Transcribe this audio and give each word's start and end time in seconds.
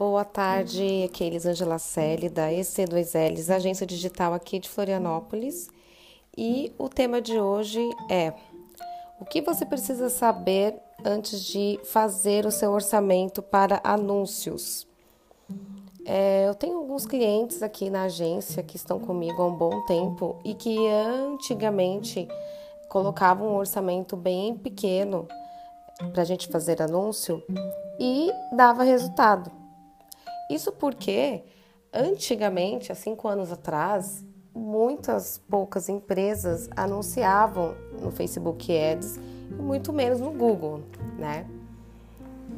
Boa 0.00 0.24
tarde, 0.24 1.02
aqui 1.04 1.24
é 1.24 1.26
Elisângela 1.26 1.78
Selle, 1.78 2.30
da 2.30 2.48
EC2Ls, 2.50 3.54
agência 3.54 3.86
digital 3.86 4.32
aqui 4.32 4.58
de 4.58 4.66
Florianópolis. 4.66 5.68
E 6.34 6.72
o 6.78 6.88
tema 6.88 7.20
de 7.20 7.38
hoje 7.38 7.86
é 8.10 8.32
o 9.20 9.26
que 9.26 9.42
você 9.42 9.66
precisa 9.66 10.08
saber 10.08 10.74
antes 11.04 11.44
de 11.44 11.78
fazer 11.84 12.46
o 12.46 12.50
seu 12.50 12.70
orçamento 12.70 13.42
para 13.42 13.78
anúncios. 13.84 14.86
É, 16.06 16.48
eu 16.48 16.54
tenho 16.54 16.78
alguns 16.78 17.04
clientes 17.04 17.62
aqui 17.62 17.90
na 17.90 18.04
agência 18.04 18.62
que 18.62 18.76
estão 18.76 18.98
comigo 18.98 19.42
há 19.42 19.46
um 19.48 19.54
bom 19.54 19.84
tempo 19.84 20.40
e 20.42 20.54
que 20.54 20.78
antigamente 20.88 22.26
colocavam 22.88 23.48
um 23.48 23.56
orçamento 23.56 24.16
bem 24.16 24.56
pequeno 24.56 25.28
para 26.10 26.22
a 26.22 26.24
gente 26.24 26.48
fazer 26.48 26.80
anúncio 26.80 27.42
e 27.98 28.30
dava 28.56 28.82
resultado. 28.82 29.59
Isso 30.50 30.72
porque 30.72 31.44
antigamente, 31.92 32.90
há 32.90 32.94
cinco 32.94 33.28
anos 33.28 33.52
atrás, 33.52 34.24
muitas 34.52 35.38
poucas 35.48 35.88
empresas 35.88 36.68
anunciavam 36.76 37.76
no 38.00 38.10
Facebook 38.10 38.76
Ads 38.76 39.16
e 39.16 39.62
muito 39.62 39.92
menos 39.92 40.18
no 40.18 40.32
Google, 40.32 40.82
né? 41.16 41.46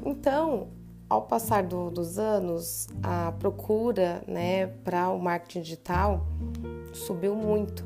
Então, 0.06 0.68
ao 1.08 1.20
passar 1.22 1.62
do, 1.64 1.90
dos 1.90 2.18
anos, 2.18 2.88
a 3.02 3.32
procura, 3.32 4.22
né, 4.26 4.66
para 4.66 5.10
o 5.10 5.18
marketing 5.18 5.60
digital 5.60 6.26
subiu 6.94 7.36
muito. 7.36 7.84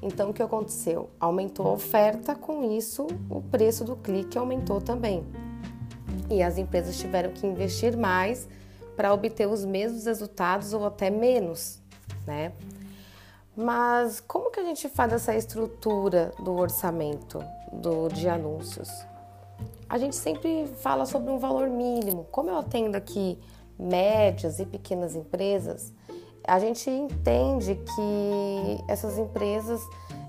Então, 0.00 0.30
o 0.30 0.32
que 0.32 0.42
aconteceu? 0.42 1.10
Aumentou 1.18 1.66
a 1.66 1.72
oferta, 1.72 2.34
com 2.36 2.62
isso, 2.72 3.08
o 3.28 3.42
preço 3.42 3.84
do 3.84 3.96
clique 3.96 4.38
aumentou 4.38 4.80
também. 4.80 5.26
E 6.30 6.42
as 6.42 6.56
empresas 6.58 6.96
tiveram 6.96 7.32
que 7.32 7.44
investir 7.44 7.96
mais 7.96 8.48
para 9.00 9.14
obter 9.14 9.48
os 9.48 9.64
mesmos 9.64 10.04
resultados 10.04 10.74
ou 10.74 10.84
até 10.84 11.08
menos, 11.08 11.80
né? 12.26 12.52
Mas 13.56 14.20
como 14.20 14.50
que 14.50 14.60
a 14.60 14.62
gente 14.62 14.90
faz 14.90 15.10
essa 15.10 15.34
estrutura 15.34 16.34
do 16.38 16.52
orçamento 16.52 17.42
do, 17.72 18.08
de 18.08 18.28
anúncios? 18.28 18.90
A 19.88 19.96
gente 19.96 20.14
sempre 20.14 20.66
fala 20.82 21.06
sobre 21.06 21.30
um 21.30 21.38
valor 21.38 21.70
mínimo. 21.70 22.26
Como 22.30 22.50
eu 22.50 22.58
atendo 22.58 22.94
aqui 22.94 23.38
médias 23.78 24.60
e 24.60 24.66
pequenas 24.66 25.16
empresas, 25.16 25.94
a 26.44 26.58
gente 26.58 26.90
entende 26.90 27.76
que 27.76 28.84
essas 28.86 29.16
empresas 29.16 29.80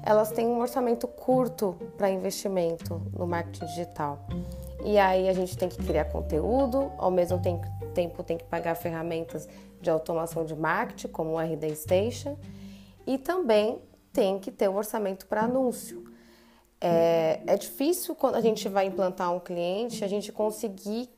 elas 0.02 0.32
têm 0.32 0.48
um 0.48 0.62
orçamento 0.62 1.10
curto 1.10 1.76
para 1.98 2.10
investimento 2.10 3.02
no 3.12 3.28
marketing 3.28 3.66
digital. 3.66 4.26
E 4.84 4.98
aí 4.98 5.30
a 5.30 5.34
gente 5.34 5.58
tem 5.58 5.70
que 5.70 5.84
criar 5.84 6.06
conteúdo, 6.06 6.92
ao 6.98 7.12
mesmo 7.12 7.40
tempo 7.94 8.24
tem 8.24 8.38
que 8.38 8.44
pagar 8.46 8.76
ferramentas 8.76 9.48
de 9.80 9.90
automação 9.90 10.46
de 10.46 10.56
marketing, 10.56 11.08
como 11.10 11.32
o 11.32 11.40
RD 11.40 11.76
Station, 11.76 12.38
e 13.06 13.18
também 13.18 13.80
tem 14.14 14.40
que 14.40 14.52
ter 14.52 14.70
um 14.70 14.76
orçamento 14.76 15.26
para 15.26 15.44
anúncio. 15.44 16.06
É, 16.80 17.42
é 17.46 17.58
difícil 17.58 18.16
quando 18.16 18.36
a 18.36 18.42
gente 18.42 18.68
vai 18.68 18.86
implantar 18.86 19.32
um 19.34 19.40
cliente 19.40 20.04
a 20.04 20.08
gente 20.08 20.32
conseguir 20.32 21.10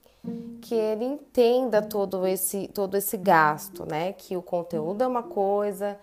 que 0.61 0.75
ele 0.75 1.05
entenda 1.05 1.81
todo 1.81 2.25
esse, 2.25 2.67
todo 2.69 2.95
esse 2.95 3.17
gasto, 3.17 3.85
né? 3.85 4.13
Que 4.13 4.37
o 4.37 4.41
conteúdo 4.41 5.03
é 5.03 5.07
uma 5.07 5.23
coisa, 5.23 5.97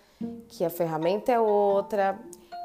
que 0.48 0.64
a 0.64 0.70
ferramenta 0.70 1.32
é 1.32 1.40
outra, 1.40 2.18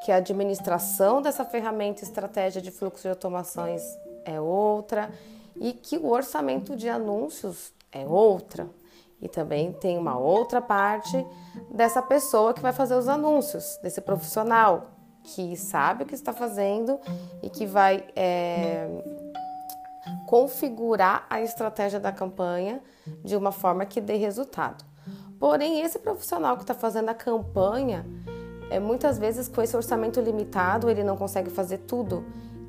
que 0.03 0.11
a 0.11 0.17
administração 0.17 1.21
dessa 1.21 1.45
ferramenta 1.45 2.03
estratégia 2.03 2.61
de 2.61 2.71
fluxo 2.71 3.03
de 3.03 3.09
automações 3.09 3.81
é 4.25 4.41
outra 4.41 5.09
e 5.55 5.71
que 5.71 5.97
o 5.97 6.09
orçamento 6.09 6.75
de 6.75 6.89
anúncios 6.89 7.71
é 7.91 8.05
outra. 8.05 8.67
E 9.21 9.29
também 9.29 9.71
tem 9.71 9.97
uma 9.97 10.17
outra 10.17 10.61
parte 10.61 11.25
dessa 11.71 12.01
pessoa 12.01 12.53
que 12.53 12.61
vai 12.61 12.73
fazer 12.73 12.95
os 12.95 13.07
anúncios, 13.07 13.79
desse 13.81 14.01
profissional 14.01 14.91
que 15.23 15.55
sabe 15.55 16.03
o 16.03 16.05
que 16.05 16.13
está 16.13 16.31
fazendo 16.31 16.99
e 17.41 17.49
que 17.49 17.65
vai 17.65 18.05
é, 18.15 18.87
configurar 20.27 21.25
a 21.29 21.41
estratégia 21.41 21.99
da 21.99 22.11
campanha 22.11 22.81
de 23.23 23.35
uma 23.35 23.51
forma 23.51 23.85
que 23.85 23.99
dê 23.99 24.15
resultado. 24.15 24.85
Porém, 25.39 25.81
esse 25.81 25.99
profissional 25.99 26.55
que 26.55 26.63
está 26.63 26.73
fazendo 26.73 27.09
a 27.09 27.13
campanha, 27.13 28.05
é, 28.69 28.79
muitas 28.79 29.17
vezes 29.17 29.47
com 29.47 29.61
esse 29.61 29.75
orçamento 29.75 30.19
limitado, 30.21 30.89
ele 30.89 31.03
não 31.03 31.17
consegue 31.17 31.49
fazer 31.49 31.79
tudo. 31.79 32.23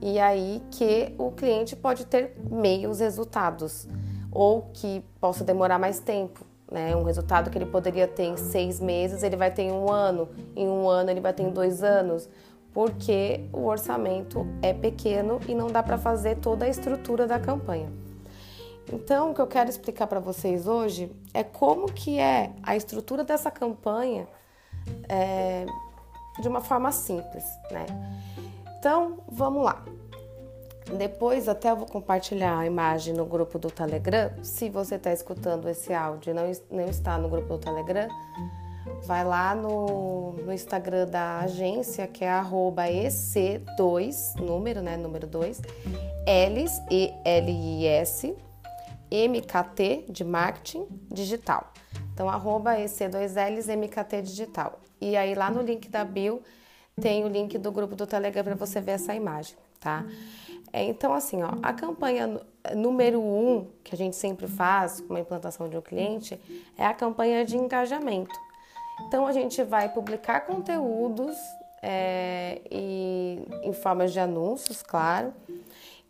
E 0.06 0.21
aí 0.21 0.62
que 0.71 1.12
o 1.19 1.33
cliente 1.33 1.75
pode 1.75 2.06
ter 2.06 2.37
meios 2.49 3.00
resultados 3.00 3.89
ou 4.31 4.71
que 4.72 5.05
possa 5.21 5.43
demorar 5.43 5.81
mais 5.81 5.99
tempo. 5.99 6.47
Né? 6.71 6.94
Um 6.94 7.03
resultado 7.03 7.50
que 7.50 7.59
ele 7.59 7.67
poderia 7.67 8.06
ter 8.06 8.22
em 8.22 8.37
seis 8.37 8.78
meses, 8.78 9.25
ele 9.25 9.34
vai 9.34 9.50
ter 9.50 9.62
em 9.62 9.72
um 9.72 9.91
ano, 9.91 10.28
em 10.55 10.69
um 10.69 10.89
ano 10.89 11.11
ele 11.11 11.21
vai 11.21 11.33
ter 11.33 11.43
em 11.43 11.50
dois 11.50 11.83
anos, 11.83 12.28
porque 12.72 13.49
o 13.53 13.65
orçamento 13.65 14.47
é 14.62 14.72
pequeno 14.72 15.41
e 15.49 15.56
não 15.56 15.66
dá 15.66 15.83
para 15.83 15.99
fazer 15.99 16.37
toda 16.37 16.66
a 16.66 16.69
estrutura 16.69 17.27
da 17.27 17.41
campanha. 17.41 17.91
Então, 18.93 19.33
o 19.33 19.34
que 19.34 19.41
eu 19.41 19.47
quero 19.49 19.69
explicar 19.69 20.06
para 20.06 20.21
vocês 20.21 20.69
hoje 20.69 21.11
é 21.34 21.43
como 21.43 21.91
que 21.93 22.21
é 22.21 22.53
a 22.62 22.77
estrutura 22.77 23.25
dessa 23.25 23.50
campanha 23.50 24.28
é, 25.09 25.66
de 26.41 26.47
uma 26.47 26.61
forma 26.61 26.93
simples, 26.93 27.43
né? 27.72 27.87
Então, 28.86 29.19
vamos 29.26 29.64
lá. 29.64 29.84
Depois 30.97 31.48
até 31.48 31.72
eu 31.72 31.76
vou 31.76 31.88
compartilhar 31.88 32.56
a 32.56 32.66
imagem 32.66 33.14
no 33.14 33.26
grupo 33.26 33.58
do 33.58 33.69
Telegram. 33.69 34.30
Se 34.44 34.70
você 34.70 34.94
está 34.94 35.12
escutando 35.12 35.69
esse 35.69 35.92
áudio 35.92 36.30
e 36.30 36.32
não, 36.32 36.44
não 36.70 36.88
está 36.88 37.19
no 37.19 37.28
grupo 37.28 37.48
do 37.48 37.58
Telegram, 37.58 38.06
vai 39.04 39.24
lá 39.24 39.56
no, 39.56 40.34
no 40.34 40.52
Instagram 40.52 41.08
da 41.08 41.41
agência, 41.41 42.06
que 42.06 42.24
é 42.24 42.30
EC2, 42.30 44.41
número, 44.41 44.80
né? 44.80 44.97
Número 44.97 45.26
2, 45.26 45.62
Ls, 46.24 46.80
E-L-I-S, 46.88 48.36
MKT 49.10 50.04
de 50.08 50.22
marketing 50.22 50.86
digital. 51.12 51.72
Então, 52.14 52.30
arroba 52.30 52.76
EC2Ls, 52.76 53.66
MKT 53.66 54.22
digital. 54.22 54.78
E 55.00 55.16
aí 55.16 55.34
lá 55.34 55.50
no 55.50 55.60
link 55.60 55.88
da 55.88 56.04
bio 56.04 56.41
tem 57.01 57.25
o 57.25 57.29
link 57.29 57.59
do 57.59 57.71
grupo 57.71 57.95
do 57.95 58.07
Telegram 58.07 58.43
para 58.43 58.55
você 58.55 58.81
ver 58.81 58.93
essa 58.93 59.15
imagem, 59.15 59.55
tá? 59.79 60.05
É, 60.73 60.83
então, 60.84 61.12
assim, 61.12 61.43
ó, 61.43 61.51
a 61.62 61.73
campanha 61.73 62.41
número 62.75 63.21
um 63.21 63.67
que 63.84 63.95
a 63.95 63.99
gente 63.99 64.17
sempre 64.17 64.49
faz 64.49 65.01
com 65.01 65.15
a 65.15 65.21
implantação 65.21 65.69
de 65.69 65.77
um 65.77 65.83
cliente 65.83 66.41
é 66.77 66.87
a 66.87 66.95
campanha 66.95 67.45
de 67.45 67.57
engajamento. 67.57 68.34
Então 69.07 69.27
a 69.27 69.33
gente 69.33 69.62
vai 69.62 69.91
publicar 69.91 70.41
conteúdos 70.47 71.37
é, 71.83 72.62
e, 72.71 73.43
em 73.63 73.73
formas 73.75 74.13
de 74.13 74.19
anúncios, 74.19 74.83
claro, 74.83 75.34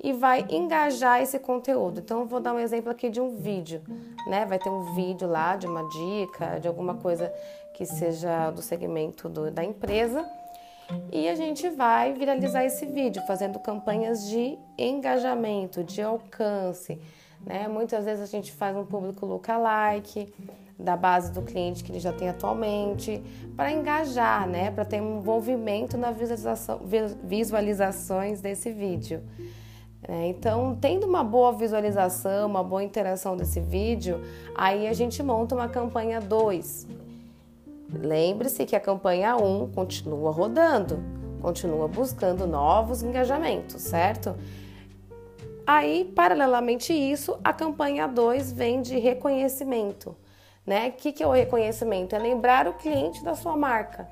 e 0.00 0.12
vai 0.12 0.46
engajar 0.48 1.20
esse 1.20 1.38
conteúdo. 1.40 1.98
Então 1.98 2.26
vou 2.26 2.38
dar 2.38 2.54
um 2.54 2.60
exemplo 2.60 2.92
aqui 2.92 3.10
de 3.10 3.20
um 3.20 3.34
vídeo, 3.34 3.82
né? 4.28 4.46
Vai 4.46 4.60
ter 4.60 4.70
um 4.70 4.94
vídeo 4.94 5.28
lá 5.28 5.56
de 5.56 5.66
uma 5.66 5.82
dica, 5.88 6.60
de 6.60 6.68
alguma 6.68 6.94
coisa 6.94 7.32
que 7.74 7.84
seja 7.84 8.50
do 8.52 8.62
segmento 8.62 9.28
do, 9.28 9.50
da 9.50 9.64
empresa. 9.64 10.24
E 11.10 11.28
a 11.28 11.34
gente 11.34 11.68
vai 11.70 12.12
viralizar 12.12 12.64
esse 12.64 12.86
vídeo, 12.86 13.22
fazendo 13.26 13.58
campanhas 13.58 14.28
de 14.28 14.58
engajamento, 14.78 15.82
de 15.82 16.00
alcance. 16.02 16.98
Né? 17.44 17.66
Muitas 17.68 18.04
vezes 18.04 18.22
a 18.22 18.26
gente 18.26 18.52
faz 18.52 18.76
um 18.76 18.84
público 18.84 19.26
lookalike, 19.26 20.32
da 20.78 20.94
base 20.94 21.32
do 21.32 21.40
cliente 21.40 21.82
que 21.82 21.90
ele 21.90 21.98
já 21.98 22.12
tem 22.12 22.28
atualmente, 22.28 23.22
para 23.56 23.72
engajar, 23.72 24.46
né? 24.46 24.70
para 24.70 24.84
ter 24.84 25.00
um 25.00 25.18
envolvimento 25.18 25.96
na 25.96 26.10
visualização, 26.10 26.80
visualizações 27.24 28.40
desse 28.40 28.70
vídeo. 28.70 29.22
É, 30.08 30.28
então, 30.28 30.76
tendo 30.80 31.04
uma 31.04 31.24
boa 31.24 31.52
visualização, 31.52 32.46
uma 32.46 32.62
boa 32.62 32.84
interação 32.84 33.36
desse 33.36 33.58
vídeo, 33.58 34.20
aí 34.54 34.86
a 34.86 34.92
gente 34.92 35.20
monta 35.22 35.54
uma 35.54 35.68
campanha 35.68 36.20
2. 36.20 36.86
Lembre-se 37.92 38.64
que 38.64 38.74
a 38.74 38.80
campanha 38.80 39.36
1 39.36 39.62
um 39.62 39.70
continua 39.70 40.30
rodando, 40.30 40.98
continua 41.40 41.86
buscando 41.86 42.46
novos 42.46 43.02
engajamentos, 43.02 43.82
certo? 43.82 44.36
Aí, 45.66 46.04
paralelamente 46.14 46.92
isso, 46.92 47.38
a 47.42 47.52
campanha 47.52 48.06
2 48.06 48.52
vem 48.52 48.80
de 48.80 48.98
reconhecimento. 48.98 50.16
Né? 50.64 50.88
O 50.88 50.92
que, 50.92 51.12
que 51.12 51.22
é 51.22 51.26
o 51.26 51.32
reconhecimento? 51.32 52.14
É 52.14 52.18
lembrar 52.18 52.66
o 52.66 52.74
cliente 52.74 53.22
da 53.24 53.34
sua 53.34 53.56
marca. 53.56 54.08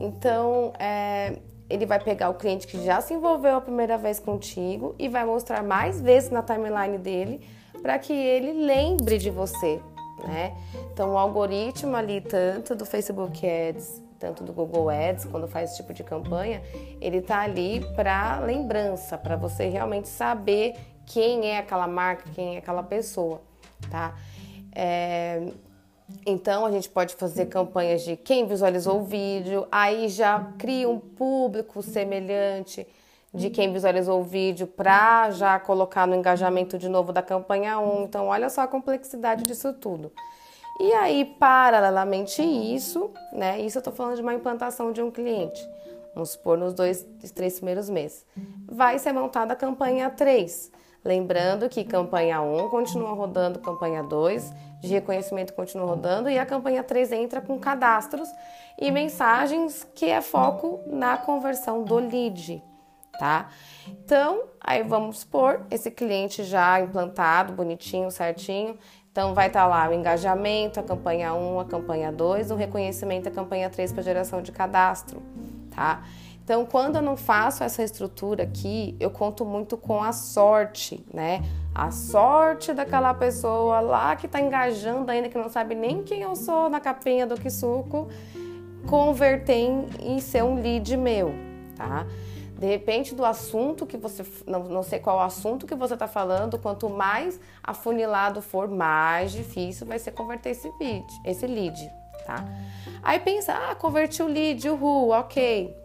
Então, 0.00 0.72
é, 0.78 1.38
ele 1.70 1.86
vai 1.86 1.98
pegar 1.98 2.28
o 2.28 2.34
cliente 2.34 2.66
que 2.66 2.84
já 2.84 3.00
se 3.00 3.14
envolveu 3.14 3.56
a 3.56 3.60
primeira 3.60 3.96
vez 3.96 4.20
contigo 4.20 4.94
e 4.98 5.08
vai 5.08 5.24
mostrar 5.24 5.62
mais 5.62 6.00
vezes 6.00 6.30
na 6.30 6.42
timeline 6.42 6.98
dele 6.98 7.40
para 7.80 7.98
que 7.98 8.12
ele 8.12 8.64
lembre 8.64 9.18
de 9.18 9.30
você. 9.30 9.80
Né? 10.24 10.56
Então, 10.92 11.14
o 11.14 11.18
algoritmo 11.18 11.96
ali, 11.96 12.20
tanto 12.20 12.74
do 12.74 12.86
Facebook 12.86 13.44
Ads, 13.46 14.00
tanto 14.18 14.44
do 14.44 14.52
Google 14.52 14.88
Ads, 14.88 15.24
quando 15.24 15.48
faz 15.48 15.70
esse 15.70 15.78
tipo 15.78 15.92
de 15.92 16.04
campanha, 16.04 16.62
ele 17.00 17.18
está 17.18 17.40
ali 17.40 17.84
para 17.96 18.38
lembrança, 18.38 19.18
para 19.18 19.34
você 19.34 19.68
realmente 19.68 20.06
saber 20.06 20.76
quem 21.04 21.50
é 21.50 21.58
aquela 21.58 21.88
marca, 21.88 22.30
quem 22.32 22.54
é 22.54 22.58
aquela 22.58 22.84
pessoa, 22.84 23.42
tá? 23.90 24.16
É, 24.74 25.42
então 26.24 26.64
a 26.64 26.70
gente 26.70 26.88
pode 26.88 27.14
fazer 27.14 27.46
campanhas 27.46 28.02
de 28.02 28.16
quem 28.16 28.46
visualizou 28.46 29.00
o 29.00 29.04
vídeo, 29.04 29.66
aí 29.72 30.08
já 30.08 30.52
cria 30.56 30.88
um 30.88 31.00
público 31.00 31.82
semelhante 31.82 32.86
de 33.34 33.50
quem 33.50 33.72
visualizou 33.72 34.20
o 34.20 34.24
vídeo 34.24 34.66
para 34.66 35.30
já 35.30 35.58
colocar 35.58 36.06
no 36.06 36.14
engajamento 36.14 36.78
de 36.78 36.88
novo 36.88 37.12
da 37.12 37.22
campanha 37.22 37.78
1. 37.78 38.04
Então 38.04 38.26
olha 38.26 38.50
só 38.50 38.62
a 38.62 38.68
complexidade 38.68 39.44
disso 39.44 39.72
tudo. 39.72 40.12
E 40.80 40.92
aí, 40.94 41.24
paralelamente 41.38 42.42
isso, 42.42 43.10
né? 43.32 43.60
Isso 43.60 43.78
eu 43.78 43.80
estou 43.80 43.92
falando 43.92 44.16
de 44.16 44.22
uma 44.22 44.34
implantação 44.34 44.90
de 44.90 45.02
um 45.02 45.10
cliente. 45.10 45.60
Vamos 46.14 46.30
supor 46.30 46.58
nos 46.58 46.74
dois, 46.74 47.06
três 47.34 47.56
primeiros 47.56 47.88
meses. 47.88 48.26
Vai 48.66 48.98
ser 48.98 49.12
montada 49.12 49.52
a 49.52 49.56
campanha 49.56 50.10
3 50.10 50.70
Lembrando 51.04 51.68
que 51.68 51.82
campanha 51.82 52.40
1 52.40 52.68
continua 52.68 53.12
rodando, 53.12 53.58
campanha 53.58 54.04
2 54.04 54.52
de 54.80 54.88
reconhecimento 54.88 55.52
continua 55.52 55.86
rodando 55.86 56.30
e 56.30 56.38
a 56.38 56.46
campanha 56.46 56.82
3 56.82 57.10
entra 57.12 57.40
com 57.40 57.58
cadastros 57.58 58.28
e 58.78 58.90
mensagens 58.90 59.86
que 59.94 60.06
é 60.06 60.20
foco 60.20 60.80
na 60.86 61.16
conversão 61.16 61.82
do 61.82 61.96
lead, 61.96 62.62
tá? 63.18 63.50
Então, 63.86 64.44
aí 64.60 64.82
vamos 64.82 65.20
supor 65.20 65.66
esse 65.70 65.90
cliente 65.90 66.44
já 66.44 66.80
implantado, 66.80 67.52
bonitinho, 67.52 68.10
certinho. 68.10 68.78
Então 69.10 69.34
vai 69.34 69.48
estar 69.48 69.62
tá 69.62 69.66
lá 69.66 69.88
o 69.90 69.92
engajamento, 69.92 70.80
a 70.80 70.82
campanha 70.82 71.34
1, 71.34 71.60
a 71.60 71.64
campanha 71.66 72.10
2, 72.10 72.50
o 72.50 72.54
reconhecimento, 72.54 73.28
a 73.28 73.32
campanha 73.32 73.68
3 73.68 73.92
para 73.92 74.02
geração 74.02 74.40
de 74.40 74.50
cadastro, 74.50 75.22
tá? 75.70 76.02
Então, 76.44 76.66
quando 76.66 76.96
eu 76.96 77.02
não 77.02 77.16
faço 77.16 77.62
essa 77.62 77.84
estrutura 77.84 78.42
aqui, 78.42 78.96
eu 78.98 79.10
conto 79.10 79.44
muito 79.44 79.76
com 79.76 80.02
a 80.02 80.12
sorte, 80.12 81.04
né? 81.12 81.40
A 81.72 81.92
sorte 81.92 82.72
daquela 82.72 83.14
pessoa 83.14 83.80
lá 83.80 84.16
que 84.16 84.26
está 84.26 84.40
engajando 84.40 85.10
ainda, 85.10 85.28
que 85.28 85.38
não 85.38 85.48
sabe 85.48 85.74
nem 85.76 86.02
quem 86.02 86.22
eu 86.22 86.34
sou 86.34 86.68
na 86.68 86.80
capinha 86.80 87.26
do 87.26 87.36
Kisuko, 87.36 88.08
converter 88.88 89.54
em 90.00 90.18
ser 90.18 90.42
um 90.42 90.60
lead 90.60 90.96
meu, 90.96 91.32
tá? 91.76 92.06
De 92.62 92.68
repente, 92.68 93.12
do 93.12 93.24
assunto 93.24 93.84
que 93.84 93.96
você. 93.96 94.24
Não, 94.46 94.62
não 94.62 94.84
sei 94.84 95.00
qual 95.00 95.18
assunto 95.18 95.66
que 95.66 95.74
você 95.74 95.94
está 95.94 96.06
falando, 96.06 96.60
quanto 96.60 96.88
mais 96.88 97.40
afunilado 97.60 98.40
for, 98.40 98.68
mais 98.68 99.32
difícil 99.32 99.84
vai 99.84 99.98
ser 99.98 100.12
converter 100.12 100.50
esse, 100.50 100.72
lead, 100.78 101.04
esse 101.24 101.44
lead, 101.44 101.90
tá? 102.24 102.44
Aí 103.02 103.18
pensa, 103.18 103.52
ah, 103.52 103.74
converti 103.74 104.22
o 104.22 104.28
lead, 104.28 104.68
uhul, 104.68 105.10
ok. 105.10 105.76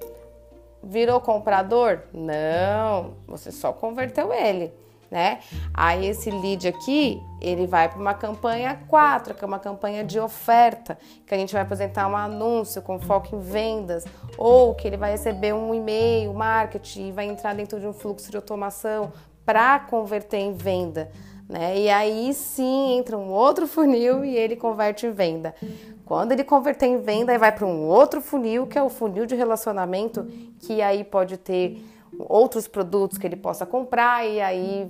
Virou 0.84 1.20
comprador? 1.20 2.04
Não, 2.14 3.16
você 3.26 3.52
só 3.52 3.74
converteu 3.74 4.32
ele, 4.32 4.72
né? 5.10 5.40
Aí 5.74 6.08
esse 6.08 6.30
lead 6.30 6.68
aqui, 6.68 7.22
ele 7.42 7.66
vai 7.66 7.90
para 7.90 8.00
uma 8.00 8.14
campanha 8.14 8.80
4, 8.88 9.34
que 9.34 9.44
é 9.44 9.48
uma 9.48 9.60
campanha 9.60 10.04
de 10.04 10.20
oferta, 10.20 10.98
que 11.26 11.34
a 11.34 11.38
gente 11.38 11.54
vai 11.54 11.62
apresentar 11.62 12.08
um 12.08 12.16
anúncio 12.16 12.82
com 12.82 13.00
foco 13.00 13.36
em 13.36 13.40
vendas, 13.40 14.06
ou 14.38 14.76
que 14.76 14.88
ele 14.88 14.98
vai 14.98 15.12
receber 15.12 15.54
um 15.54 15.74
e-mail, 15.74 16.34
marketing, 16.34 17.08
e 17.08 17.12
vai 17.12 17.26
entrar 17.26 17.54
dentro 17.54 17.80
de 17.80 17.88
um 17.88 17.94
fluxo 17.94 18.30
de 18.30 18.38
automação 18.38 19.12
para 19.46 19.80
converter 19.80 20.38
em 20.38 20.54
venda. 20.54 21.10
Né? 21.48 21.80
E 21.80 21.90
aí 21.90 22.34
sim 22.34 22.98
entra 22.98 23.18
um 23.18 23.30
outro 23.30 23.68
funil 23.68 24.26
e 24.26 24.36
ele 24.36 24.58
converte 24.58 25.06
em 25.06 25.12
venda. 25.12 25.56
Quando 26.04 26.34
ele 26.34 26.44
converter 26.44 26.88
em 26.88 26.98
venda, 26.98 27.32
aí 27.32 27.38
vai 27.38 27.52
para 27.52 27.66
um 27.66 27.86
outro 27.86 28.22
funil, 28.22 28.68
que 28.68 28.78
é 28.78 28.84
o 28.84 28.90
funil 28.90 29.26
de 29.26 29.36
relacionamento, 29.36 30.26
que 30.60 30.82
aí 30.82 31.04
pode 31.04 31.38
ter 31.38 31.82
outros 32.18 32.68
produtos 32.68 33.18
que 33.18 33.26
ele 33.26 33.36
possa 33.36 33.66
comprar 33.66 34.26
e 34.26 34.42
aí 34.42 34.90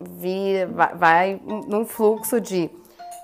vir, 0.00 0.66
vai, 0.66 0.94
vai 0.94 1.40
num 1.44 1.84
fluxo 1.84 2.40
de 2.40 2.70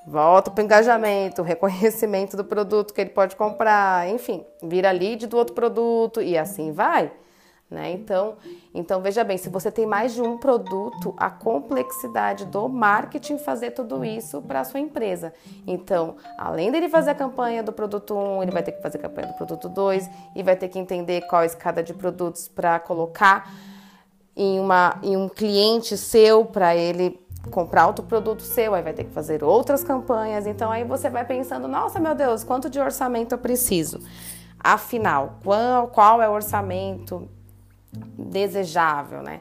volta 0.07 0.51
para 0.51 0.63
o 0.63 0.65
engajamento, 0.65 1.43
reconhecimento 1.43 2.37
do 2.37 2.45
produto 2.45 2.95
que 2.95 3.01
ele 3.01 3.11
pode 3.11 3.37
comprar, 3.37 4.09
enfim, 4.09 4.45
vira 4.63 4.91
lead 4.91 5.27
do 5.27 5.37
outro 5.37 5.55
produto 5.55 6.23
e 6.23 6.37
assim 6.37 6.73
vai. 6.73 7.11
Né? 7.71 7.93
Então, 7.93 8.37
então, 8.75 9.03
veja 9.03 9.23
bem, 9.23 9.37
se 9.37 9.51
você 9.51 9.71
tem 9.71 9.85
mais 9.85 10.15
de 10.15 10.23
um 10.23 10.39
produto, 10.39 11.15
a 11.19 11.29
complexidade 11.29 12.47
do 12.47 12.67
marketing 12.67 13.37
fazer 13.37 13.73
tudo 13.73 14.03
isso 14.03 14.41
para 14.41 14.61
a 14.61 14.65
sua 14.65 14.81
empresa. 14.81 15.35
Então, 15.67 16.17
além 16.39 16.71
dele 16.73 16.89
fazer 16.89 17.11
a 17.11 17.15
campanha 17.15 17.63
do 17.63 17.71
produto 17.71 18.15
1, 18.15 18.43
ele 18.43 18.53
vai 18.53 18.63
ter 18.63 18.73
que 18.73 18.81
fazer 18.81 18.97
a 18.97 19.03
campanha 19.03 19.27
do 19.27 19.35
produto 19.35 19.69
2 19.69 20.09
e 20.35 20.43
vai 20.43 20.57
ter 20.57 20.69
que 20.69 20.79
entender 20.79 21.27
qual 21.27 21.43
a 21.43 21.47
escada 21.47 21.83
de 21.83 21.93
produtos 21.93 22.49
para 22.49 22.81
colocar 22.81 23.53
em, 24.35 24.59
uma, 24.59 24.99
em 25.03 25.15
um 25.15 25.29
cliente 25.29 25.95
seu 25.99 26.47
para 26.47 26.75
ele 26.75 27.21
comprar 27.51 27.87
outro 27.87 28.05
produto 28.05 28.43
seu, 28.43 28.75
aí 28.75 28.83
vai 28.83 28.93
ter 28.93 29.05
que 29.05 29.11
fazer 29.11 29.45
outras 29.45 29.85
campanhas. 29.85 30.47
Então 30.47 30.71
aí 30.71 30.85
você 30.85 31.11
vai 31.11 31.25
pensando, 31.25 31.69
nossa 31.69 32.01
meu 32.01 32.15
Deus, 32.15 32.45
quanto 32.45 32.71
de 32.71 32.81
orçamento 32.81 33.33
eu 33.33 33.39
preciso? 33.39 34.01
Afinal, 34.59 35.39
qual, 35.45 35.89
qual 35.89 36.23
é 36.23 36.29
o 36.29 36.33
orçamento 36.33 37.29
desejável, 37.93 39.23
né? 39.23 39.41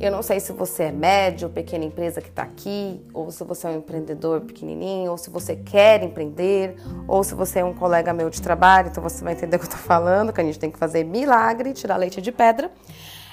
Eu 0.00 0.10
não 0.10 0.22
sei 0.22 0.40
se 0.40 0.52
você 0.52 0.84
é 0.84 0.92
médio, 0.92 1.48
pequena 1.48 1.84
empresa 1.84 2.20
que 2.20 2.28
está 2.28 2.42
aqui, 2.42 3.00
ou 3.12 3.30
se 3.30 3.44
você 3.44 3.68
é 3.68 3.70
um 3.70 3.76
empreendedor 3.76 4.40
pequenininho, 4.40 5.10
ou 5.10 5.18
se 5.18 5.30
você 5.30 5.54
quer 5.54 6.02
empreender, 6.02 6.76
ou 7.06 7.22
se 7.22 7.34
você 7.34 7.60
é 7.60 7.64
um 7.64 7.74
colega 7.74 8.12
meu 8.12 8.28
de 8.28 8.42
trabalho, 8.42 8.88
então 8.88 9.02
você 9.02 9.22
vai 9.22 9.34
entender 9.34 9.56
o 9.56 9.58
que 9.60 9.66
eu 9.66 9.68
estou 9.68 9.80
falando, 9.80 10.32
que 10.32 10.40
a 10.40 10.44
gente 10.44 10.58
tem 10.58 10.70
que 10.70 10.78
fazer 10.78 11.04
milagre, 11.04 11.72
tirar 11.72 11.96
leite 11.96 12.20
de 12.20 12.32
pedra. 12.32 12.70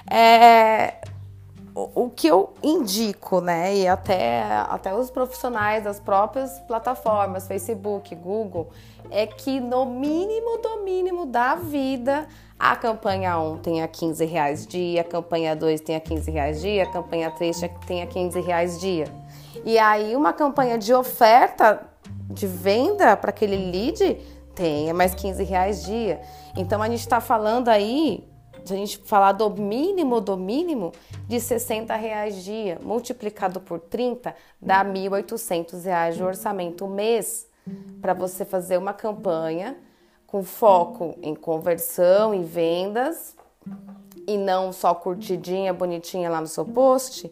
É, 0.10 0.96
o, 1.74 2.04
o 2.06 2.10
que 2.10 2.28
eu 2.28 2.54
indico, 2.62 3.42
né, 3.42 3.76
e 3.76 3.88
até, 3.88 4.44
até 4.70 4.94
os 4.94 5.10
profissionais 5.10 5.84
das 5.84 6.00
próprias 6.00 6.60
plataformas, 6.60 7.48
Facebook, 7.48 8.14
Google, 8.16 8.70
é 9.10 9.26
que 9.26 9.60
no 9.60 9.86
mínimo 9.86 10.58
do 10.58 10.84
mínimo 10.84 11.26
da 11.26 11.56
vida 11.56 12.28
a 12.60 12.76
campanha 12.76 13.40
1 13.40 13.58
tem 13.60 13.82
a 13.82 13.88
15 13.88 14.26
reais 14.26 14.68
dia, 14.68 15.00
a 15.00 15.04
campanha 15.04 15.56
2 15.56 15.80
tem 15.80 15.96
a 15.96 16.00
15 16.02 16.30
reais 16.30 16.60
dia, 16.60 16.84
a 16.84 16.92
campanha 16.92 17.32
3 17.32 17.62
tem 17.88 18.02
a 18.02 18.08
15 18.08 18.42
reais 18.42 18.80
dia. 18.82 19.06
E 19.64 19.80
aí 19.80 20.14
uma 20.14 20.34
campanha 20.34 20.78
de 20.78 20.94
oferta 20.94 21.82
de 22.30 22.46
venda 22.46 23.16
para 23.16 23.30
aquele 23.30 23.56
lead 23.56 24.20
tem 24.54 24.92
mais 24.92 25.16
15 25.16 25.42
reais 25.44 25.86
dia. 25.86 26.20
Então 26.58 26.82
a 26.82 26.90
gente 26.90 27.00
está 27.00 27.22
falando 27.22 27.70
aí, 27.70 28.28
se 28.66 28.74
a 28.74 28.76
gente 28.76 28.98
falar 29.06 29.32
do 29.32 29.50
mínimo 29.50 30.20
do 30.20 30.36
mínimo, 30.36 30.92
de 31.30 31.40
60 31.40 31.96
reais 31.96 32.44
dia, 32.44 32.78
multiplicado 32.84 33.62
por 33.62 33.80
30, 33.80 34.36
dá 34.62 34.84
1.800 34.84 35.82
reais 35.86 36.18
de 36.18 36.24
orçamento 36.24 36.86
mês 36.88 37.48
para 38.02 38.14
você 38.14 38.44
fazer 38.44 38.78
uma 38.78 38.94
campanha 38.94 39.78
com 40.32 40.44
foco 40.44 41.18
em 41.24 41.34
conversão 41.34 42.36
e 42.36 42.44
vendas 42.44 43.36
e 44.28 44.38
não 44.38 44.72
só 44.72 44.94
curtidinha, 44.94 45.74
bonitinha 45.74 46.30
lá 46.30 46.40
no 46.40 46.46
seu 46.46 46.64
post, 46.64 47.32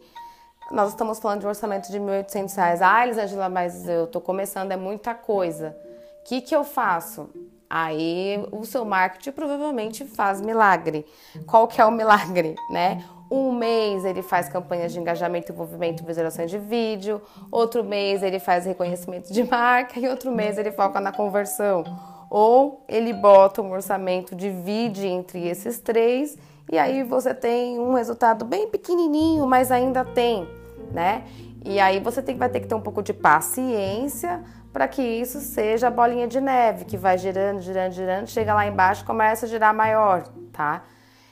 nós 0.71 0.89
estamos 0.89 1.19
falando 1.19 1.41
de 1.41 1.45
um 1.45 1.49
orçamento 1.49 1.91
de 1.91 1.99
R$ 1.99 2.23
1.800. 2.23 2.79
Ah, 2.81 3.05
Elisângela, 3.05 3.49
mas 3.49 3.87
eu 3.87 4.05
estou 4.05 4.19
começando, 4.19 4.71
é 4.71 4.75
muita 4.75 5.13
coisa. 5.13 5.77
O 6.21 6.23
que, 6.25 6.41
que 6.41 6.55
eu 6.55 6.63
faço? 6.63 7.29
Aí 7.69 8.43
o 8.51 8.65
seu 8.65 8.83
marketing 8.83 9.31
provavelmente 9.31 10.03
faz 10.03 10.41
milagre. 10.41 11.05
Qual 11.45 11.67
que 11.67 11.79
é 11.79 11.85
o 11.85 11.91
milagre, 11.91 12.55
né? 12.71 13.05
Um 13.29 13.51
mês 13.51 14.05
ele 14.05 14.23
faz 14.23 14.49
campanhas 14.49 14.91
de 14.91 14.99
engajamento, 14.99 15.51
envolvimento 15.51 16.03
visualização 16.03 16.45
de 16.45 16.57
vídeo. 16.57 17.21
Outro 17.51 17.83
mês 17.83 18.23
ele 18.23 18.39
faz 18.39 18.65
reconhecimento 18.65 19.31
de 19.31 19.43
marca. 19.43 19.99
E 19.99 20.07
outro 20.07 20.31
mês 20.31 20.57
ele 20.57 20.71
foca 20.71 20.99
na 20.99 21.11
conversão 21.11 21.83
ou 22.29 22.83
ele 22.87 23.13
bota 23.13 23.61
um 23.61 23.71
orçamento, 23.71 24.35
divide 24.35 25.07
entre 25.07 25.47
esses 25.47 25.79
três 25.79 26.37
e 26.69 26.77
aí 26.77 27.01
você 27.03 27.33
tem 27.33 27.79
um 27.79 27.93
resultado 27.93 28.43
bem 28.43 28.67
pequenininho, 28.67 29.47
mas 29.47 29.71
ainda 29.71 30.03
tem, 30.03 30.47
né? 30.91 31.23
E 31.63 31.79
aí 31.79 31.99
você 31.99 32.21
tem, 32.21 32.35
vai 32.35 32.49
ter 32.49 32.59
que 32.59 32.67
ter 32.67 32.75
um 32.75 32.81
pouco 32.81 33.01
de 33.01 33.13
paciência 33.13 34.43
para 34.73 34.87
que 34.87 35.01
isso 35.01 35.39
seja 35.39 35.87
a 35.87 35.91
bolinha 35.91 36.27
de 36.27 36.41
neve 36.41 36.85
que 36.85 36.97
vai 36.97 37.17
girando, 37.17 37.61
girando, 37.61 37.93
girando, 37.93 38.27
chega 38.27 38.53
lá 38.53 38.67
embaixo 38.67 39.03
e 39.03 39.05
começa 39.05 39.45
a 39.45 39.49
girar 39.49 39.73
maior, 39.73 40.23
tá? 40.51 40.83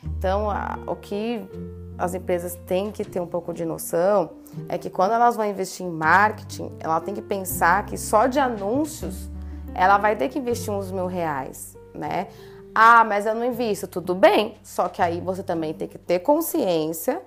Então, 0.04 0.50
a, 0.50 0.80
o 0.88 0.96
que 0.96 1.42
as 1.98 2.14
empresas 2.14 2.56
têm 2.66 2.92
que 2.92 3.04
ter 3.04 3.20
um 3.20 3.28
pouco 3.28 3.54
de 3.54 3.66
noção 3.66 4.32
é 4.70 4.78
que 4.78 4.90
quando 4.90 5.12
elas 5.12 5.36
vão 5.36 5.46
investir 5.46 5.86
em 5.86 5.90
marketing, 5.90 6.72
ela 6.80 7.02
tem 7.02 7.14
que 7.14 7.22
pensar 7.22 7.86
que 7.86 7.98
só 7.98 8.26
de 8.26 8.40
anúncios 8.40 9.30
ela 9.76 9.98
vai 9.98 10.16
ter 10.16 10.30
que 10.30 10.40
investir 10.40 10.74
uns 10.74 10.92
mil 10.92 11.06
reais, 11.06 11.78
né? 11.94 12.28
Ah, 12.74 13.04
mas 13.04 13.26
eu 13.26 13.36
não 13.36 13.46
invisto, 13.46 13.88
tudo 13.88 14.16
bem. 14.16 14.56
Só 14.64 14.90
que 14.90 15.02
aí 15.02 15.22
você 15.22 15.44
também 15.44 15.74
tem 15.74 15.88
que 15.88 15.98
ter 15.98 16.20
consciência 16.20 17.22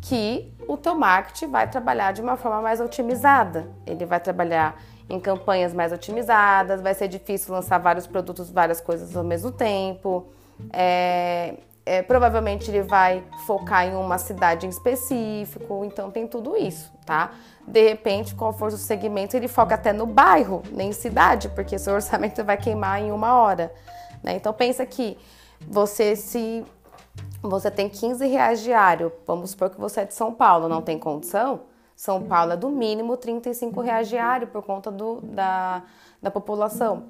que 0.00 0.52
o 0.66 0.76
teu 0.76 0.94
marketing 0.94 1.48
vai 1.48 1.68
trabalhar 1.68 2.12
de 2.12 2.20
uma 2.20 2.36
forma 2.36 2.60
mais 2.60 2.80
otimizada. 2.80 3.68
Ele 3.86 4.04
vai 4.04 4.18
trabalhar 4.18 4.80
em 5.08 5.20
campanhas 5.20 5.74
mais 5.74 5.92
otimizadas, 5.92 6.80
vai 6.80 6.94
ser 6.94 7.08
difícil 7.08 7.52
lançar 7.52 7.78
vários 7.78 8.06
produtos, 8.06 8.50
várias 8.50 8.80
coisas 8.80 9.14
ao 9.16 9.22
mesmo 9.22 9.52
tempo. 9.52 10.32
É, 10.72 11.54
é, 11.84 12.02
provavelmente 12.02 12.70
ele 12.70 12.82
vai 12.82 13.24
focar 13.44 13.86
em 13.86 13.94
uma 13.94 14.18
cidade 14.18 14.66
em 14.66 14.68
específico, 14.68 15.84
então 15.84 16.10
tem 16.10 16.26
tudo 16.26 16.56
isso, 16.56 16.92
tá? 17.04 17.32
De 17.66 17.88
repente, 17.88 18.34
qual 18.34 18.52
for 18.52 18.72
o 18.72 18.76
segmento, 18.76 19.36
ele 19.36 19.48
foca 19.48 19.74
até 19.74 19.92
no 19.92 20.06
bairro, 20.06 20.62
nem 20.70 20.92
cidade, 20.92 21.48
porque 21.48 21.78
seu 21.78 21.94
orçamento 21.94 22.42
vai 22.44 22.56
queimar 22.56 23.00
em 23.00 23.10
uma 23.10 23.34
hora. 23.34 23.72
Né? 24.22 24.36
Então 24.36 24.52
pensa 24.52 24.86
que 24.86 25.18
você 25.66 26.14
se 26.14 26.64
você 27.42 27.70
tem 27.70 27.88
15 27.88 28.24
reais 28.26 28.60
diário, 28.60 29.12
vamos 29.26 29.50
supor 29.50 29.70
que 29.70 29.80
você 29.80 30.02
é 30.02 30.04
de 30.04 30.14
São 30.14 30.32
Paulo, 30.32 30.68
não 30.68 30.80
tem 30.80 30.96
condição, 30.96 31.62
São 31.96 32.22
Paulo 32.22 32.52
é 32.52 32.56
do 32.56 32.70
mínimo 32.70 33.16
35 33.16 33.80
reais 33.80 34.08
diário 34.08 34.46
por 34.46 34.62
conta 34.62 34.92
do, 34.92 35.20
da, 35.20 35.82
da 36.22 36.30
população. 36.30 37.04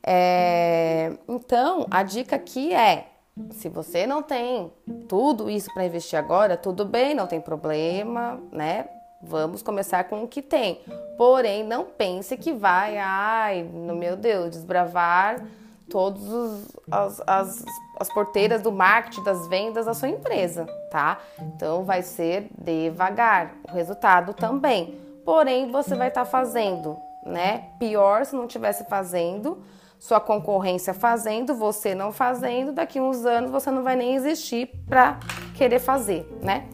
É, 0.00 1.18
então, 1.28 1.86
a 1.90 2.04
dica 2.04 2.36
aqui 2.36 2.72
é 2.72 3.08
se 3.50 3.68
você 3.68 4.06
não 4.06 4.22
tem 4.22 4.72
tudo 5.08 5.48
isso 5.48 5.72
para 5.72 5.84
investir 5.84 6.18
agora, 6.18 6.56
tudo 6.56 6.84
bem, 6.84 7.14
não 7.14 7.26
tem 7.26 7.40
problema, 7.40 8.40
né? 8.52 8.88
Vamos 9.20 9.62
começar 9.62 10.04
com 10.04 10.22
o 10.22 10.28
que 10.28 10.40
tem. 10.40 10.80
Porém, 11.16 11.64
não 11.64 11.84
pense 11.84 12.36
que 12.36 12.52
vai, 12.52 12.98
ai, 12.98 13.62
no 13.62 13.96
meu 13.96 14.16
Deus, 14.16 14.50
desbravar 14.50 15.44
todas 15.90 16.68
as, 16.90 17.22
as, 17.26 17.64
as 17.98 18.12
porteiras 18.12 18.62
do 18.62 18.70
marketing, 18.70 19.24
das 19.24 19.48
vendas 19.48 19.86
da 19.86 19.94
sua 19.94 20.08
empresa, 20.08 20.66
tá? 20.90 21.18
Então, 21.40 21.82
vai 21.84 22.02
ser 22.02 22.48
devagar. 22.56 23.54
O 23.68 23.74
resultado 23.74 24.34
também. 24.34 25.00
Porém, 25.24 25.70
você 25.70 25.94
vai 25.96 26.08
estar 26.08 26.24
tá 26.24 26.30
fazendo, 26.30 26.96
né? 27.24 27.70
Pior 27.78 28.24
se 28.24 28.36
não 28.36 28.44
estivesse 28.44 28.84
fazendo 28.84 29.62
sua 29.98 30.20
concorrência 30.20 30.94
fazendo, 30.94 31.54
você 31.54 31.94
não 31.94 32.12
fazendo, 32.12 32.72
daqui 32.72 33.00
uns 33.00 33.26
anos 33.26 33.50
você 33.50 33.70
não 33.70 33.82
vai 33.82 33.96
nem 33.96 34.14
existir 34.14 34.68
para 34.86 35.18
querer 35.54 35.78
fazer, 35.78 36.26
né? 36.42 36.68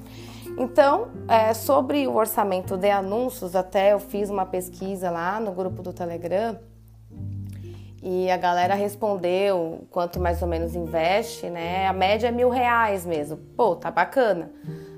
Então, 0.59 1.09
é, 1.27 1.53
sobre 1.53 2.07
o 2.07 2.15
orçamento 2.15 2.77
de 2.77 2.91
anúncios, 2.91 3.57
até 3.57 3.93
eu 3.93 3.99
fiz 3.99 4.31
uma 4.31 4.47
pesquisa 4.47 5.11
lá 5.11 5.41
no 5.41 5.53
grupo 5.53 5.83
do 5.83 5.93
Telegram 5.93 6.59
e 8.07 8.31
a 8.31 8.37
galera 8.37 8.75
respondeu 8.75 9.87
quanto 9.91 10.21
mais 10.21 10.43
ou 10.43 10.47
menos 10.47 10.77
investe, 10.77 11.49
né? 11.49 11.87
A 11.87 11.93
média 11.93 12.29
é 12.29 12.31
mil 12.31 12.51
reais 12.51 13.07
mesmo. 13.07 13.39
Pô, 13.57 13.75
tá 13.75 13.91
bacana, 13.91 14.53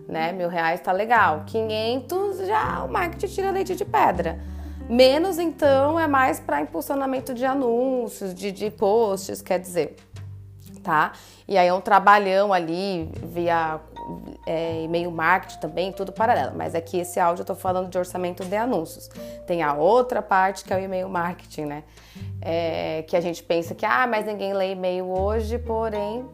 né? 0.08 0.32
Mil 0.32 0.48
reais 0.48 0.80
tá 0.80 0.90
legal. 0.90 1.44
500 1.46 2.46
já 2.46 2.82
o 2.82 2.90
marketing 2.90 3.32
tira 3.32 3.50
leite 3.52 3.76
de 3.76 3.84
pedra. 3.84 4.40
Menos, 4.88 5.38
então, 5.38 5.98
é 5.98 6.06
mais 6.06 6.38
para 6.38 6.60
impulsionamento 6.60 7.34
de 7.34 7.44
anúncios, 7.44 8.32
de, 8.32 8.52
de 8.52 8.70
posts, 8.70 9.42
quer 9.42 9.58
dizer, 9.58 9.96
tá? 10.82 11.12
E 11.48 11.58
aí 11.58 11.66
é 11.66 11.74
um 11.74 11.80
trabalhão 11.80 12.52
ali 12.52 13.10
via 13.20 13.80
é, 14.46 14.84
e-mail 14.84 15.10
marketing 15.10 15.58
também, 15.58 15.92
tudo 15.92 16.12
paralelo. 16.12 16.52
Mas 16.56 16.76
aqui 16.76 16.98
esse 16.98 17.18
áudio 17.18 17.42
eu 17.42 17.46
tô 17.46 17.56
falando 17.56 17.88
de 17.88 17.98
orçamento 17.98 18.44
de 18.44 18.54
anúncios. 18.54 19.08
Tem 19.44 19.60
a 19.60 19.74
outra 19.74 20.22
parte 20.22 20.64
que 20.64 20.72
é 20.72 20.76
o 20.76 20.80
e-mail 20.80 21.08
marketing, 21.08 21.64
né? 21.64 21.82
É, 22.40 23.02
que 23.08 23.16
a 23.16 23.20
gente 23.20 23.42
pensa 23.42 23.74
que, 23.74 23.84
ah, 23.84 24.06
mas 24.06 24.24
ninguém 24.24 24.52
lê 24.52 24.70
e-mail 24.70 25.10
hoje, 25.10 25.58
porém, 25.58 26.24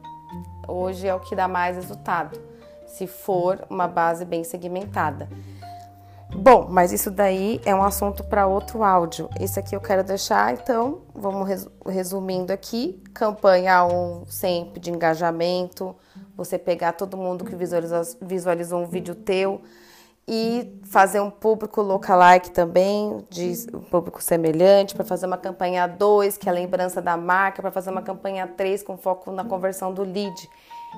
hoje 0.69 1.09
é 1.09 1.15
o 1.15 1.21
que 1.21 1.35
dá 1.35 1.49
mais 1.49 1.77
resultado, 1.77 2.39
se 2.87 3.07
for 3.07 3.65
uma 3.71 3.89
base 3.89 4.27
bem 4.27 4.45
segmentada. 4.45 5.27
Bom, 6.35 6.67
mas 6.69 6.93
isso 6.93 7.11
daí 7.11 7.61
é 7.65 7.75
um 7.75 7.83
assunto 7.83 8.25
para 8.25 8.47
outro 8.47 8.83
áudio. 8.83 9.29
Esse 9.39 9.61
aqui 9.61 9.77
eu 9.77 9.81
quero 9.81 10.03
deixar, 10.03 10.53
então, 10.55 11.03
vamos 11.15 11.69
resumindo 11.87 12.53
aqui: 12.53 13.01
campanha 13.13 13.85
1 13.85 14.25
sempre 14.27 14.81
de 14.81 14.91
engajamento, 14.91 15.95
você 16.35 16.59
pegar 16.59 16.93
todo 16.93 17.17
mundo 17.17 17.45
que 17.45 17.55
visualizou, 17.55 18.01
visualizou 18.21 18.81
um 18.83 18.87
vídeo 18.87 19.15
teu 19.15 19.61
e 20.27 20.81
fazer 20.85 21.21
um 21.21 21.31
público 21.31 21.83
lookalike 21.83 22.51
também, 22.51 23.25
de 23.29 23.67
um 23.75 23.81
público 23.81 24.23
semelhante, 24.23 24.95
para 24.95 25.05
fazer 25.05 25.27
uma 25.27 25.37
campanha 25.37 25.87
2, 25.87 26.39
que 26.39 26.49
é 26.49 26.51
a 26.51 26.55
lembrança 26.55 27.03
da 27.03 27.17
marca, 27.17 27.61
para 27.61 27.71
fazer 27.71 27.91
uma 27.91 28.03
campanha 28.03 28.47
3 28.47 28.83
com 28.83 28.97
foco 28.97 29.31
na 29.31 29.45
conversão 29.45 29.93
do 29.93 30.03
lead. 30.03 30.49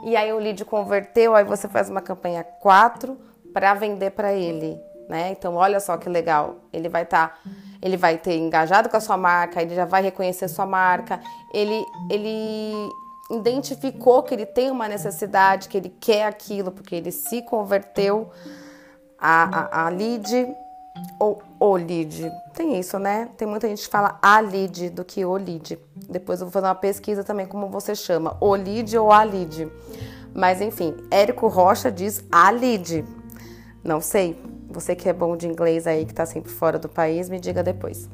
E 0.04 0.16
aí 0.16 0.32
o 0.32 0.38
lead 0.38 0.64
converteu, 0.64 1.34
aí 1.34 1.44
você 1.44 1.68
faz 1.68 1.90
uma 1.90 2.00
campanha 2.00 2.44
4 2.44 3.18
para 3.52 3.74
vender 3.74 4.12
para 4.12 4.32
ele 4.32 4.80
né? 5.08 5.30
Então, 5.30 5.54
olha 5.54 5.80
só 5.80 5.96
que 5.96 6.08
legal. 6.08 6.56
Ele 6.72 6.88
vai 6.88 7.02
estar, 7.02 7.28
tá, 7.28 7.50
ele 7.80 7.96
vai 7.96 8.18
ter 8.18 8.36
engajado 8.36 8.88
com 8.88 8.96
a 8.96 9.00
sua 9.00 9.16
marca, 9.16 9.60
ele 9.60 9.74
já 9.74 9.84
vai 9.84 10.02
reconhecer 10.02 10.48
sua 10.48 10.66
marca, 10.66 11.20
ele, 11.52 11.84
ele 12.10 12.90
identificou 13.30 14.22
que 14.22 14.34
ele 14.34 14.46
tem 14.46 14.70
uma 14.70 14.88
necessidade, 14.88 15.68
que 15.68 15.76
ele 15.76 15.88
quer 15.88 16.26
aquilo, 16.26 16.70
porque 16.70 16.94
ele 16.94 17.10
se 17.10 17.42
converteu 17.42 18.30
a, 19.18 19.82
a, 19.82 19.86
a 19.86 19.88
lead 19.88 20.54
ou 21.18 21.42
o 21.58 21.76
lead. 21.76 22.30
Tem 22.52 22.78
isso, 22.78 22.98
né? 22.98 23.28
Tem 23.36 23.48
muita 23.48 23.68
gente 23.68 23.82
que 23.82 23.88
fala 23.88 24.18
a 24.22 24.40
lead 24.40 24.90
do 24.90 25.04
que 25.04 25.24
o 25.24 25.34
lead. 25.34 25.78
Depois 26.08 26.40
eu 26.40 26.46
vou 26.46 26.52
fazer 26.52 26.66
uma 26.66 26.74
pesquisa 26.74 27.24
também 27.24 27.46
como 27.46 27.68
você 27.68 27.94
chama, 27.94 28.36
o 28.40 28.54
lead 28.54 28.96
ou 28.96 29.10
a 29.10 29.22
lead. 29.22 29.70
Mas 30.34 30.60
enfim, 30.60 30.94
Érico 31.10 31.48
Rocha 31.48 31.90
diz 31.90 32.24
a 32.30 32.50
lead. 32.50 33.04
Não 33.84 34.00
sei, 34.00 34.40
você 34.68 34.96
que 34.96 35.08
é 35.08 35.12
bom 35.12 35.36
de 35.36 35.46
inglês 35.46 35.86
aí, 35.86 36.06
que 36.06 36.12
está 36.12 36.24
sempre 36.24 36.50
fora 36.50 36.78
do 36.78 36.88
país, 36.88 37.28
me 37.28 37.38
diga 37.38 37.62
depois. 37.62 38.08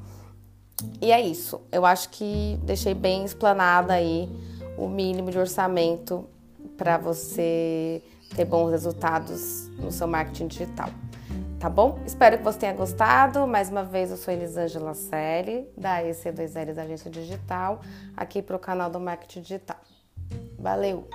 E 1.01 1.13
é 1.13 1.21
isso. 1.21 1.61
Eu 1.71 1.87
acho 1.87 2.09
que 2.11 2.59
deixei 2.65 2.93
bem 2.93 3.25
explanada 3.25 3.93
aí 3.93 4.29
o 4.77 4.89
mínimo 4.89 5.31
de 5.31 5.39
orçamento 5.39 6.29
para 6.77 6.99
você 6.99 8.03
ter 8.35 8.45
bons 8.45 8.71
resultados 8.71 9.69
no 9.79 9.93
seu 9.93 10.09
marketing 10.09 10.49
digital. 10.49 10.89
Tá 11.61 11.69
bom? 11.69 11.99
Espero 12.07 12.39
que 12.39 12.43
você 12.43 12.59
tenha 12.59 12.73
gostado. 12.73 13.47
Mais 13.47 13.69
uma 13.69 13.85
vez, 13.85 14.11
eu 14.11 14.17
sou 14.17 14.33
Elisângela 14.33 14.95
Selle, 14.95 15.69
da 15.77 16.03
EC2Ls 16.03 16.79
Agência 16.79 17.11
Digital, 17.11 17.83
aqui 18.17 18.41
para 18.41 18.57
o 18.57 18.59
canal 18.59 18.91
do 18.91 18.99
Marketing 18.99 19.43
Digital. 19.43 19.77
Valeu! 20.59 21.07